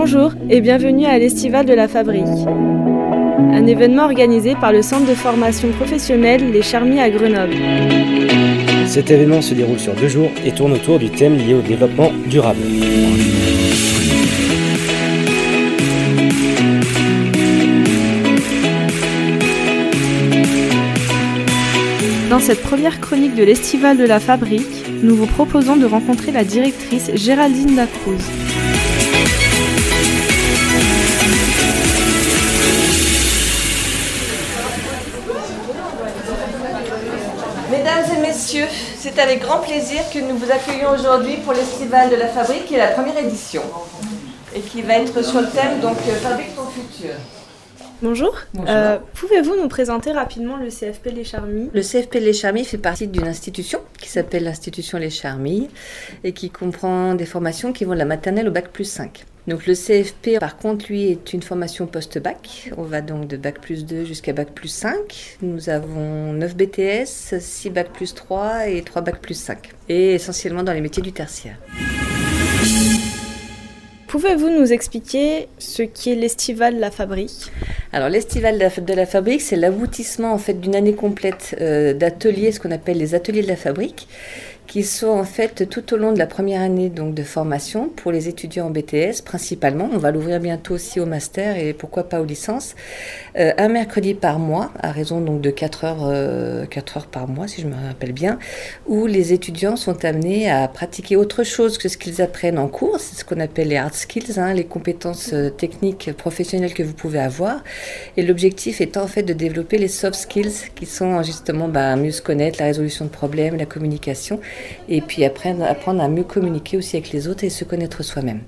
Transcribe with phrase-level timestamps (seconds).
[0.00, 2.22] Bonjour et bienvenue à l'Estival de la Fabrique.
[2.22, 7.56] Un événement organisé par le centre de formation professionnelle Les Charmis à Grenoble.
[8.86, 12.12] Cet événement se déroule sur deux jours et tourne autour du thème lié au développement
[12.26, 12.60] durable.
[22.30, 26.44] Dans cette première chronique de l'Estival de la Fabrique, nous vous proposons de rencontrer la
[26.44, 28.22] directrice Géraldine Lacruz.
[37.70, 38.64] Mesdames et messieurs,
[38.96, 42.74] c'est avec grand plaisir que nous vous accueillons aujourd'hui pour l'Estival de la Fabrique, qui
[42.74, 43.62] est la première édition,
[44.56, 47.10] et qui va être sur le thème donc euh, Fabrique ton futur.
[48.00, 48.34] Bonjour.
[48.68, 51.68] Euh, Pouvez-vous nous présenter rapidement le CFP Les Charmilles?
[51.74, 55.68] Le CFP Les Charmilles fait partie d'une institution qui s'appelle l'institution Les Charmilles
[56.24, 59.24] et qui comprend des formations qui vont de la maternelle au bac plus 5.
[59.48, 62.70] Donc le CFP, par contre, lui, est une formation post-bac.
[62.76, 65.38] On va donc de bac plus 2 jusqu'à bac plus 5.
[65.40, 69.70] Nous avons 9 BTS, 6 bac plus 3 et 3 bac plus 5.
[69.88, 71.56] Et essentiellement dans les métiers du tertiaire.
[74.06, 77.50] Pouvez-vous nous expliquer ce qu'est l'Estival La Fabrique?
[77.92, 82.60] Alors l'Estival de la Fabrique, c'est l'aboutissement en fait d'une année complète euh, d'ateliers, ce
[82.60, 84.08] qu'on appelle les ateliers de la fabrique
[84.68, 88.12] qui sont en fait tout au long de la première année donc de formation pour
[88.12, 89.88] les étudiants en BTS principalement.
[89.92, 92.76] On va l'ouvrir bientôt aussi au master et pourquoi pas aux licences.
[93.38, 97.28] Euh, un mercredi par mois, à raison donc de 4 heures, euh, 4 heures par
[97.28, 98.38] mois si je me rappelle bien,
[98.86, 103.00] où les étudiants sont amenés à pratiquer autre chose que ce qu'ils apprennent en cours.
[103.00, 106.92] C'est ce qu'on appelle les hard skills, hein, les compétences euh, techniques professionnelles que vous
[106.92, 107.64] pouvez avoir.
[108.18, 112.10] Et l'objectif étant en fait de développer les soft skills qui sont justement bah, mieux
[112.10, 114.40] se connaître, la résolution de problèmes, la communication
[114.88, 118.40] et puis apprendre, apprendre à mieux communiquer aussi avec les autres et se connaître soi-même.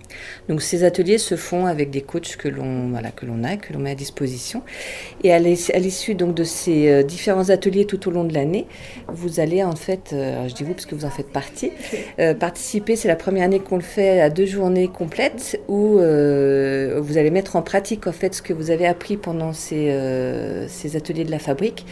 [0.48, 3.80] Donc ces ateliers se font avec des coachs que l'on que l'on a, que l'on
[3.80, 4.62] met à disposition.
[5.24, 8.66] Et à l'issue donc de ces euh, différents ateliers tout au long de l'année,
[9.08, 11.72] vous allez en fait, euh, je dis vous parce que vous en faites partie,
[12.18, 12.96] euh, participer.
[12.96, 17.56] C'est la première année qu'on le fait à deux journées complètes où vous allez mettre
[17.56, 19.94] en pratique en fait ce que vous avez appris pendant ces,
[20.68, 21.84] ces ateliers de la fabrique.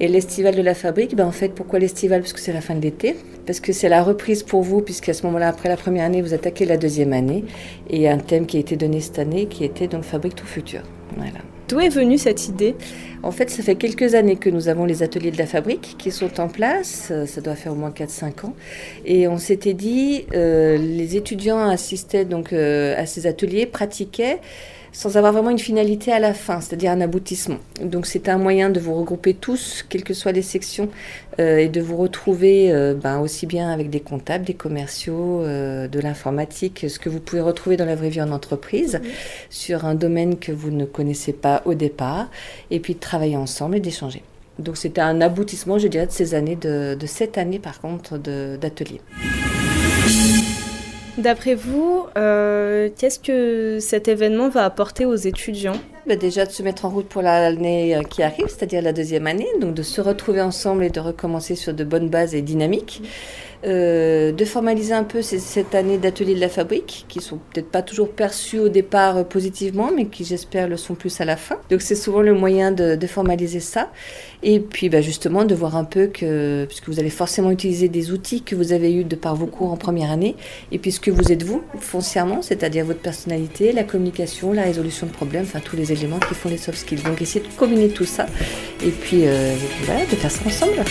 [0.00, 2.74] Et l'estival de la fabrique, ben en fait pourquoi l'estival Parce que c'est la fin
[2.74, 3.16] de l'été,
[3.46, 6.34] parce que c'est la reprise pour vous, puisqu'à ce moment-là, après la première année, vous
[6.34, 7.44] attaquez la deuxième année.
[7.88, 10.82] Et un thème qui a été donné cette année, qui était donc Fabrique tout futur.
[11.16, 11.38] Voilà.
[11.68, 12.74] D'où est venue cette idée?
[13.22, 16.10] En fait, ça fait quelques années que nous avons les ateliers de la fabrique qui
[16.10, 17.10] sont en place.
[17.24, 18.54] Ça doit faire au moins 4-5 ans.
[19.06, 24.40] Et on s'était dit, euh, les étudiants assistaient donc euh, à ces ateliers, pratiquaient
[24.92, 27.58] sans avoir vraiment une finalité à la fin, c'est-à-dire un aboutissement.
[27.82, 30.88] Donc c'est un moyen de vous regrouper tous, quelles que soient les sections,
[31.40, 35.88] euh, et de vous retrouver euh, ben, aussi bien avec des comptables, des commerciaux, euh,
[35.88, 39.00] de l'informatique, ce que vous pouvez retrouver dans la vraie vie en entreprise,
[39.48, 42.28] sur un domaine que vous ne connaissez pas au départ,
[42.70, 44.22] et puis de travailler ensemble et d'échanger.
[44.58, 48.18] Donc c'était un aboutissement, je dirais, de ces années, de, de cette année par contre,
[48.18, 49.00] d'atelier.
[51.18, 56.62] D'après vous, euh, qu'est-ce que cet événement va apporter aux étudiants bah, Déjà de se
[56.62, 60.00] mettre en route pour l'année euh, qui arrive, c'est-à-dire la deuxième année, donc de se
[60.00, 63.02] retrouver ensemble et de recommencer sur de bonnes bases et dynamiques.
[63.64, 67.82] Euh, de formaliser un peu cette année d'atelier de la fabrique, qui sont peut-être pas
[67.82, 71.58] toujours perçus au départ euh, positivement, mais qui j'espère le sont plus à la fin.
[71.70, 73.92] Donc c'est souvent le moyen de, formaliser ça.
[74.42, 78.10] Et puis bah, justement de voir un peu que, puisque vous allez forcément utiliser des
[78.10, 80.34] outils que vous avez eus de par vos cours en première année,
[80.72, 85.44] et puisque vous êtes vous, foncièrement, c'est-à-dire votre personnalité, la communication, la résolution de problèmes,
[85.44, 87.02] enfin tous les éléments qui font les soft skills.
[87.04, 88.26] Donc essayez de combiner tout ça,
[88.84, 90.82] et puis euh, voilà, de faire ça ensemble.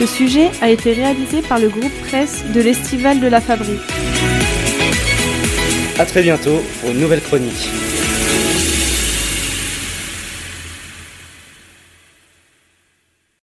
[0.00, 3.78] Ce sujet a été réalisé par le groupe presse de l'Estival de la Fabrique.
[5.98, 7.68] A très bientôt pour une nouvelle chronique.